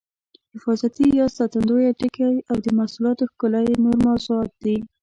حفاظتي 0.53 1.05
یا 1.19 1.27
ساتندویه 1.37 1.91
ټکي 1.99 2.29
او 2.49 2.57
د 2.65 2.67
محصولاتو 2.79 3.29
ښکلا 3.31 3.59
یې 3.67 3.73
نور 3.83 3.95
موضوعات 4.07 4.51
دي. 4.63 4.77